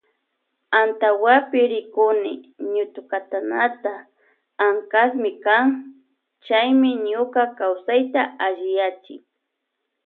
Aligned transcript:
Antawapi 0.81 1.59
rikuni 1.71 2.31
ñutukatanaka 2.73 3.93
ankasmi 4.65 5.31
kan 5.45 5.65
chaymi 6.45 6.89
ñuka 7.09 7.41
kawsayta 7.57 8.21
alliyachin. 8.45 9.21